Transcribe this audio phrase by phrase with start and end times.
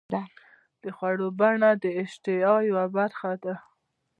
[0.81, 3.55] د خوړو بڼه د اشتها یوه برخه ده.